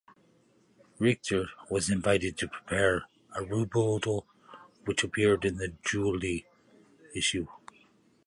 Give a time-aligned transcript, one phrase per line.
[0.97, 3.05] Richter was invited to prepare
[3.35, 4.25] a rebuttal,
[4.85, 6.43] which appeared in the July
[7.13, 7.45] issue.